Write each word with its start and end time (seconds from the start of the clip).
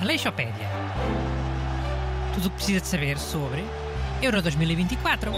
Aleixopédia. 0.00 0.68
Tudo 2.34 2.46
o 2.46 2.50
que 2.50 2.56
precisa 2.56 2.80
de 2.80 2.86
saber 2.86 3.18
sobre 3.18 3.64
Euro 4.22 4.40
2024. 4.40 5.32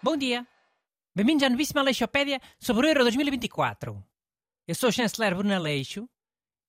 Bom 0.00 0.16
dia. 0.16 0.46
Bem-vindos 1.16 1.42
à 1.42 1.50
novíssima 1.50 1.80
Aleixopédia 1.80 2.40
sobre 2.60 2.86
o 2.86 2.90
Euro 2.90 3.02
2024. 3.02 4.00
Eu 4.68 4.74
sou 4.76 4.90
o 4.90 4.92
chanceler 4.92 5.34
Bruno 5.34 5.52
Aleixo 5.52 6.08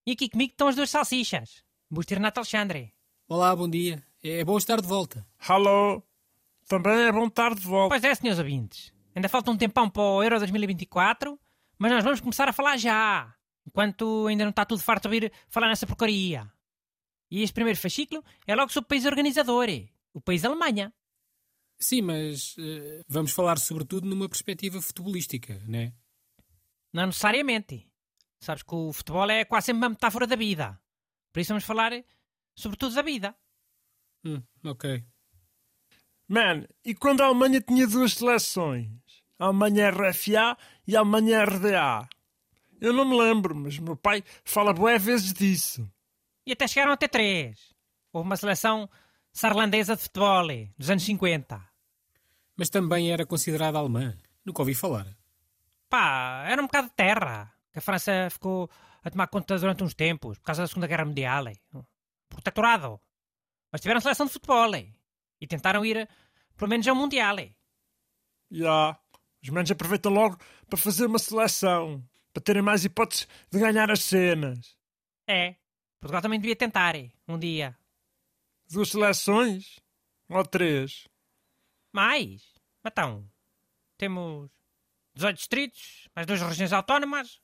e 0.04 0.12
aqui 0.12 0.28
comigo 0.28 0.50
estão 0.50 0.66
as 0.66 0.74
duas 0.74 0.90
salsichas. 0.90 1.62
Busto 1.88 2.14
e 2.14 2.16
Renato 2.16 2.40
Alexandre. 2.40 2.92
Olá, 3.28 3.54
bom 3.54 3.70
dia. 3.70 4.02
É 4.24 4.44
bom 4.44 4.58
estar 4.58 4.80
de 4.80 4.88
volta. 4.88 5.24
Alô? 5.46 6.02
Também 6.66 7.02
é 7.02 7.12
bom 7.12 7.28
estar 7.28 7.54
de 7.54 7.60
volta. 7.60 7.90
Pois 7.90 8.02
é, 8.02 8.12
senhores 8.12 8.40
ouvintes. 8.40 8.92
Ainda 9.14 9.28
falta 9.28 9.50
um 9.50 9.56
tempão 9.56 9.90
para 9.90 10.02
o 10.02 10.22
Euro 10.22 10.38
2024, 10.38 11.38
mas 11.78 11.92
nós 11.92 12.04
vamos 12.04 12.20
começar 12.20 12.48
a 12.48 12.52
falar 12.52 12.76
já. 12.76 13.34
Enquanto 13.66 14.26
ainda 14.26 14.44
não 14.44 14.50
está 14.50 14.64
tudo 14.64 14.82
farto 14.82 15.02
de 15.02 15.08
ouvir 15.08 15.32
falar 15.48 15.68
nessa 15.68 15.86
porcaria. 15.86 16.50
E 17.30 17.42
este 17.42 17.54
primeiro 17.54 17.78
fascículo 17.78 18.24
é 18.46 18.54
logo 18.54 18.72
sobre 18.72 18.86
o 18.86 18.88
país 18.88 19.06
organizador, 19.06 19.68
o 20.12 20.20
país 20.20 20.44
Alemanha. 20.44 20.92
Sim, 21.78 22.02
mas 22.02 22.54
eh, 22.58 23.02
vamos 23.08 23.32
falar 23.32 23.58
sobretudo 23.58 24.06
numa 24.06 24.28
perspectiva 24.28 24.80
futebolística, 24.80 25.58
né? 25.66 25.92
Não 26.92 27.06
necessariamente. 27.06 27.90
Sabes 28.40 28.62
que 28.62 28.74
o 28.74 28.92
futebol 28.92 29.30
é 29.30 29.44
quase 29.44 29.66
sempre 29.66 29.78
uma 29.78 29.88
metáfora 29.88 30.26
da 30.26 30.36
vida. 30.36 30.78
Por 31.32 31.40
isso 31.40 31.48
vamos 31.48 31.64
falar 31.64 31.92
sobretudo 32.54 32.94
da 32.94 33.02
vida. 33.02 33.34
Hum, 34.24 34.42
ok. 34.64 35.04
Man, 36.32 36.64
e 36.82 36.94
quando 36.94 37.20
a 37.20 37.26
Alemanha 37.26 37.60
tinha 37.60 37.86
duas 37.86 38.14
seleções? 38.14 38.88
A 39.38 39.48
Alemanha 39.48 39.90
RFA 39.90 40.56
e 40.86 40.96
a 40.96 41.00
Alemanha 41.00 41.44
RDA. 41.44 42.08
Eu 42.80 42.94
não 42.94 43.04
me 43.04 43.18
lembro, 43.18 43.54
mas 43.54 43.78
meu 43.78 43.94
pai 43.98 44.24
fala 44.42 44.72
bué 44.72 44.98
vezes 44.98 45.34
disso. 45.34 45.86
E 46.46 46.52
até 46.52 46.66
chegaram 46.66 46.92
até 46.92 47.06
três. 47.06 47.74
Houve 48.10 48.26
uma 48.26 48.38
seleção 48.38 48.88
sarlandesa 49.30 49.94
de 49.94 50.04
futebol 50.04 50.46
dos 50.78 50.88
anos 50.88 51.02
50. 51.02 51.62
Mas 52.56 52.70
também 52.70 53.12
era 53.12 53.26
considerada 53.26 53.76
alemã. 53.76 54.16
Nunca 54.42 54.62
ouvi 54.62 54.74
falar. 54.74 55.06
Pá, 55.90 56.46
era 56.48 56.62
um 56.62 56.66
bocado 56.66 56.88
de 56.88 56.94
terra. 56.94 57.52
Que 57.70 57.78
a 57.78 57.82
França 57.82 58.30
ficou 58.30 58.70
a 59.04 59.10
tomar 59.10 59.26
conta 59.26 59.58
durante 59.58 59.84
uns 59.84 59.92
tempos, 59.92 60.38
por 60.38 60.46
causa 60.46 60.62
da 60.62 60.66
Segunda 60.66 60.86
Guerra 60.86 61.04
Mundial. 61.04 61.44
Protetorado. 62.30 62.98
Mas 63.70 63.82
tiveram 63.82 64.00
seleção 64.00 64.24
de 64.24 64.32
futebol. 64.32 64.72
E 65.42 65.46
tentaram 65.46 65.84
ir, 65.84 66.08
pelo 66.56 66.68
menos, 66.68 66.86
ao 66.86 66.94
Mundial. 66.94 67.36
Já. 68.50 68.98
Os 69.42 69.48
manos 69.48 69.70
aproveitam 69.70 70.12
logo 70.12 70.38
para 70.68 70.78
fazer 70.78 71.06
uma 71.06 71.18
seleção. 71.18 72.02
Para 72.32 72.42
terem 72.42 72.62
mais 72.62 72.84
hipóteses 72.84 73.28
de 73.50 73.58
ganhar 73.58 73.90
as 73.90 74.02
cenas. 74.02 74.76
É. 75.26 75.56
Portugal 76.00 76.22
também 76.22 76.40
devia 76.40 76.56
tentar, 76.56 76.94
um 77.28 77.38
dia. 77.38 77.76
Duas 78.70 78.90
seleções? 78.90 79.78
Ou 80.28 80.44
três? 80.44 81.06
Mais? 81.92 82.42
Então, 82.84 83.30
temos 83.98 84.50
18 85.14 85.36
distritos, 85.36 86.08
mais 86.16 86.26
duas 86.26 86.40
regiões 86.40 86.72
autónomas. 86.72 87.40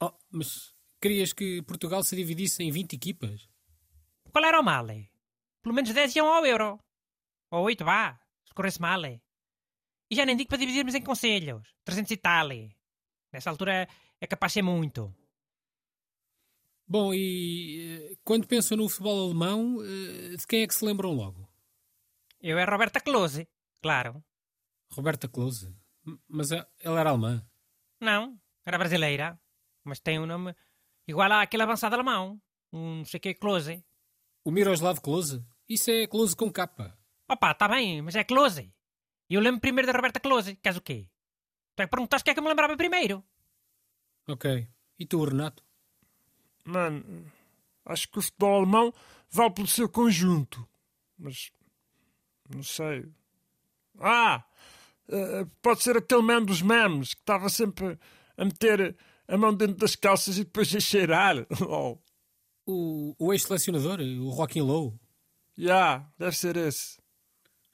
Oh, 0.00 0.12
mas 0.30 0.74
querias 1.00 1.32
que 1.32 1.62
Portugal 1.62 2.02
se 2.02 2.14
dividisse 2.14 2.62
em 2.62 2.70
20 2.70 2.94
equipas? 2.94 3.48
Qual 4.30 4.44
era 4.44 4.60
o 4.60 4.62
mal? 4.62 4.86
Pelo 5.62 5.74
menos 5.74 5.92
10 5.92 6.16
iam 6.16 6.28
ao 6.28 6.46
euro. 6.46 6.78
Ou 7.50 7.64
8, 7.64 7.84
vá, 7.84 8.20
se 8.48 8.54
corresse 8.54 8.80
mal. 8.80 9.02
E 9.04 9.20
já 10.16 10.24
nem 10.24 10.36
digo 10.36 10.48
para 10.48 10.58
dividirmos 10.58 10.94
em 10.94 11.02
conselhos. 11.02 11.62
300 11.84 12.10
e 12.10 12.16
tal. 12.16 12.48
Nessa 13.32 13.50
altura 13.50 13.86
é 14.20 14.26
capaz 14.26 14.50
de 14.52 14.54
ser 14.54 14.62
muito. 14.62 15.14
Bom, 16.86 17.12
e 17.12 18.10
eh, 18.12 18.16
quando 18.24 18.46
pensam 18.46 18.78
no 18.78 18.88
futebol 18.88 19.26
alemão, 19.26 19.76
eh, 19.84 20.36
de 20.36 20.46
quem 20.46 20.62
é 20.62 20.66
que 20.66 20.74
se 20.74 20.84
lembram 20.84 21.12
logo? 21.12 21.46
Eu 22.40 22.58
é 22.58 22.64
Roberta 22.64 23.00
Klose, 23.00 23.46
claro. 23.82 24.24
Roberta 24.92 25.28
Klose? 25.28 25.66
M- 26.06 26.18
Mas 26.26 26.50
eh, 26.50 26.66
ela 26.80 27.00
era 27.00 27.10
alemã. 27.10 27.46
Não, 28.00 28.40
era 28.64 28.78
brasileira. 28.78 29.38
Mas 29.84 30.00
tem 30.00 30.18
um 30.18 30.24
nome 30.26 30.54
igual 31.06 31.30
àquele 31.32 31.62
avançado 31.62 31.94
alemão. 31.94 32.40
Um 32.72 32.96
não 32.98 33.04
sei 33.04 33.20
que 33.20 33.34
Klose. 33.34 33.84
O 34.44 34.50
Miroslav 34.50 34.98
Klose? 35.00 35.44
Isso 35.68 35.90
é 35.90 36.06
Klose 36.06 36.34
com 36.34 36.50
capa. 36.50 36.97
Opa, 37.28 37.50
está 37.52 37.68
bem, 37.68 38.00
mas 38.02 38.14
é 38.16 38.24
Klose. 38.24 38.72
E 39.28 39.34
eu 39.34 39.40
lembro 39.40 39.60
primeiro 39.60 39.86
da 39.86 39.92
Roberta 39.96 40.18
Klose. 40.20 40.56
Queres 40.56 40.78
o 40.78 40.82
quê? 40.82 41.08
Tu 41.76 41.82
é 41.82 41.86
que 41.86 41.90
perguntaste 41.90 42.24
quem 42.24 42.32
é 42.32 42.34
que 42.34 42.40
eu 42.40 42.42
me 42.44 42.48
lembrava 42.48 42.76
primeiro. 42.76 43.22
Ok. 44.26 44.66
E 44.98 45.06
tu, 45.06 45.24
Renato? 45.24 45.62
Mano, 46.64 47.30
acho 47.84 48.08
que 48.10 48.18
o 48.18 48.22
futebol 48.22 48.56
alemão 48.56 48.92
vale 49.30 49.52
pelo 49.52 49.66
seu 49.68 49.88
conjunto. 49.88 50.66
Mas. 51.18 51.50
Não 52.48 52.62
sei. 52.62 53.06
Ah! 54.00 54.44
eh, 55.08 55.46
pode 55.62 55.82
ser 55.82 55.96
aquele 55.96 56.22
man 56.22 56.42
dos 56.44 56.62
memes 56.62 57.14
que 57.14 57.20
estava 57.20 57.48
sempre 57.48 57.98
a 58.36 58.44
meter 58.44 58.96
a 59.26 59.36
mão 59.36 59.54
dentro 59.54 59.76
das 59.76 59.96
calças 59.96 60.38
e 60.38 60.44
depois 60.44 60.74
a 60.74 60.80
cheirar. 60.80 61.36
Oh, 61.66 61.98
O, 62.66 63.14
o 63.18 63.32
ex-selecionador, 63.32 64.00
o 64.00 64.34
Joaquim 64.34 64.60
Low? 64.60 64.98
já, 65.56 66.06
deve 66.18 66.36
ser 66.36 66.56
esse. 66.56 66.98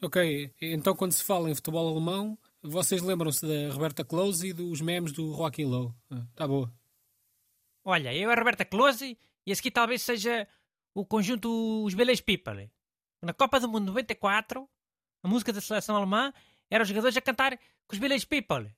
Ok, 0.03 0.53
então 0.61 0.95
quando 0.95 1.13
se 1.13 1.25
fala 1.25 1.51
em 1.51 1.55
futebol 1.55 1.89
alemão, 1.89 2.39
vocês 2.63 3.03
lembram-se 3.03 3.47
da 3.47 3.73
Roberta 3.73 4.05
Klose 4.05 4.49
e 4.49 4.53
dos 4.53 4.81
memes 4.81 5.13
do 5.13 5.35
Joaquim 5.35 5.65
Low. 5.65 5.95
Ah, 6.11 6.27
tá 6.35 6.47
boa. 6.47 6.73
Olha, 7.85 8.15
eu 8.15 8.31
é 8.31 8.33
a 8.33 8.39
Roberta 8.39 8.65
Klose 8.65 9.19
e 9.47 9.53
esse 9.53 9.61
aqui 9.61 9.71
talvez 9.71 10.03
seja 10.03 10.49
o 10.95 11.05
conjunto 11.05 11.85
Os 11.85 11.95
Village 11.95 12.23
People. 12.23 12.71
Na 13.21 13.33
Copa 13.35 13.61
do 13.61 13.69
Mundo 13.69 13.87
94, 13.87 14.69
a 15.23 15.29
música 15.29 15.53
da 15.53 15.61
seleção 15.61 15.97
alemã 15.97 16.33
era 16.71 16.83
os 16.83 16.89
jogadores 16.89 17.17
a 17.17 17.21
cantar 17.21 17.57
com 17.57 17.93
os 17.93 17.99
Village 17.99 18.27
People. 18.27 18.75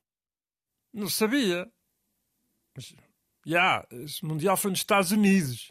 Não 0.92 1.08
sabia. 1.08 1.70
Mas, 2.74 2.94
já, 3.44 3.86
esse 3.90 4.24
Mundial 4.24 4.56
foi 4.56 4.70
nos 4.70 4.80
Estados 4.80 5.12
Unidos. 5.12 5.70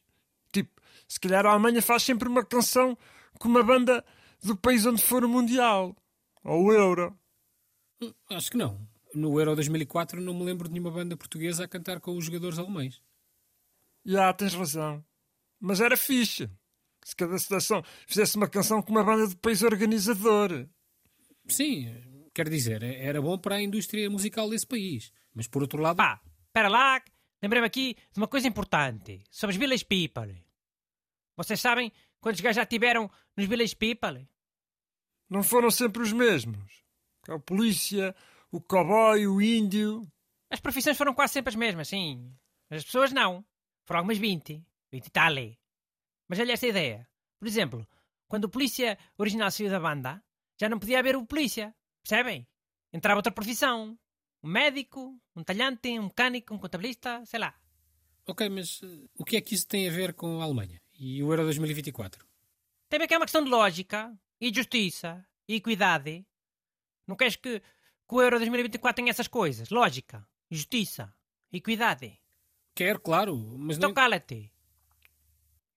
Tipo, 0.53 0.81
se 1.07 1.19
calhar 1.19 1.45
a 1.45 1.51
Alemanha 1.51 1.81
faz 1.81 2.03
sempre 2.03 2.29
uma 2.29 2.45
canção 2.45 2.97
com 3.37 3.49
uma 3.49 3.63
banda 3.63 4.05
do 4.43 4.55
país 4.55 4.85
onde 4.85 5.01
for 5.01 5.23
o 5.23 5.29
Mundial. 5.29 5.95
Ou 6.43 6.65
o 6.65 6.73
Euro. 6.73 7.17
Acho 8.29 8.51
que 8.51 8.57
não. 8.57 8.87
No 9.13 9.39
Euro 9.39 9.55
2004 9.55 10.21
não 10.21 10.33
me 10.33 10.43
lembro 10.43 10.67
de 10.67 10.73
nenhuma 10.73 10.91
banda 10.91 11.15
portuguesa 11.15 11.63
a 11.63 11.67
cantar 11.67 11.99
com 11.99 12.15
os 12.17 12.25
jogadores 12.25 12.59
alemães. 12.59 13.01
Já, 14.05 14.31
tens 14.33 14.53
razão. 14.53 15.03
Mas 15.59 15.79
era 15.79 15.97
fixe. 15.97 16.49
Se 17.03 17.15
cada 17.15 17.37
seleção 17.39 17.83
fizesse 18.07 18.35
uma 18.35 18.47
canção 18.47 18.81
com 18.81 18.91
uma 18.91 19.03
banda 19.03 19.27
do 19.27 19.37
país 19.37 19.61
organizador. 19.61 20.67
Sim, 21.47 21.93
quer 22.33 22.49
dizer, 22.49 22.83
era 22.83 23.21
bom 23.21 23.37
para 23.37 23.55
a 23.55 23.61
indústria 23.61 24.09
musical 24.09 24.49
desse 24.49 24.67
país. 24.67 25.11
Mas 25.33 25.47
por 25.47 25.61
outro 25.61 25.81
lado, 25.81 25.97
Pá, 25.97 26.19
espera 26.47 26.67
lá, 26.67 27.01
lembrei-me 27.41 27.67
aqui 27.67 27.95
de 28.11 28.19
uma 28.19 28.27
coisa 28.27 28.47
importante 28.47 29.23
sobre 29.29 29.53
os 29.53 29.59
Village 29.59 29.85
People. 29.85 30.44
Vocês 31.35 31.59
sabem 31.59 31.91
quantos 32.21 32.41
gajos 32.41 32.55
já 32.55 32.65
tiveram 32.65 33.11
nos 33.35 33.45
Village 33.45 33.75
People? 33.75 34.27
Não 35.29 35.43
foram 35.43 35.69
sempre 35.69 36.01
os 36.01 36.13
mesmos. 36.13 36.83
A 37.27 37.37
polícia, 37.39 38.15
o 38.51 38.61
cowboy, 38.61 39.27
o 39.27 39.41
índio. 39.41 40.07
As 40.49 40.59
profissões 40.59 40.97
foram 40.97 41.13
quase 41.13 41.33
sempre 41.33 41.49
as 41.49 41.55
mesmas, 41.55 41.87
sim. 41.87 42.33
Mas 42.69 42.79
as 42.79 42.85
pessoas 42.85 43.11
não. 43.11 43.43
Foram 43.85 43.99
algumas 43.99 44.17
20. 44.17 44.63
20 44.91 45.05
e 45.05 45.09
tal. 45.09 45.33
Mas 46.27 46.39
olha 46.39 46.53
esta 46.53 46.67
ideia. 46.67 47.07
Por 47.37 47.47
exemplo, 47.47 47.87
quando 48.27 48.45
o 48.45 48.49
polícia 48.49 48.97
original 49.17 49.51
saiu 49.51 49.69
da 49.69 49.79
banda, 49.79 50.23
já 50.57 50.69
não 50.69 50.79
podia 50.79 50.99
haver 50.99 51.15
o 51.15 51.25
polícia. 51.25 51.75
Percebem? 52.01 52.47
Entrava 52.93 53.19
outra 53.19 53.31
profissão. 53.31 53.97
Um 54.41 54.49
médico, 54.49 55.19
um 55.35 55.43
talhante, 55.43 55.99
um 55.99 56.03
mecânico, 56.03 56.53
um 56.53 56.59
contabilista, 56.59 57.25
sei 57.25 57.39
lá. 57.39 57.53
ok, 58.27 58.47
mas 58.47 58.79
eh, 58.83 59.09
o 59.17 59.25
que 59.25 59.37
é 59.37 59.41
que 59.41 59.55
isso 59.55 59.67
tem 59.67 59.89
a 59.89 59.91
ver 59.91 60.13
com 60.13 60.39
a 60.39 60.43
Alemanha 60.43 60.79
e 60.97 61.21
o 61.23 61.31
Euro 61.31 61.43
2024? 61.43 62.25
Tem 62.89 62.97
a 62.97 62.99
ver 63.01 63.07
que 63.07 63.13
é 63.13 63.17
uma 63.17 63.25
questão 63.25 63.43
de 63.43 63.49
lógica, 63.49 64.13
e 64.39 64.53
justiça, 64.53 65.25
e 65.47 65.55
equidade. 65.55 66.25
Não 67.07 67.15
queres 67.15 67.35
que, 67.35 67.59
que 67.59 68.15
o 68.15 68.21
Euro 68.21 68.37
2024 68.37 68.95
tenha 68.95 69.09
essas 69.11 69.27
coisas? 69.27 69.69
Lógica, 69.69 70.27
justiça, 70.49 71.13
equidade. 71.51 72.19
Quero, 72.73 72.99
claro, 72.99 73.35
mas 73.57 73.77
Então 73.77 73.89
não... 73.89 73.93
cala-te. 73.93 74.51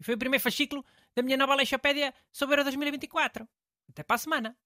Foi 0.01 0.15
o 0.15 0.19
primeiro 0.19 0.43
fascículo 0.43 0.85
da 1.15 1.23
minha 1.23 1.37
nova 1.37 1.53
Aleixopédia 1.53 2.15
sobre 2.33 2.55
o 2.55 2.57
Euro 2.57 2.65
2024. 2.65 3.49
Até 3.89 4.03
para 4.03 4.17
a 4.17 4.19
semana. 4.19 4.57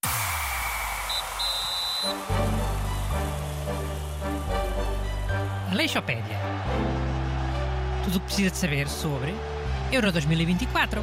Aleixopédia. 5.71 6.39
Tudo 8.05 8.17
o 8.17 8.21
que 8.21 8.27
precisa 8.27 8.51
de 8.51 8.57
saber 8.57 8.89
sobre 8.89 9.33
Euro 9.93 10.11
2024. 10.11 11.03